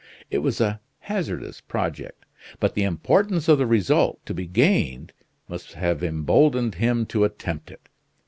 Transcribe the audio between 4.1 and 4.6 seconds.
to be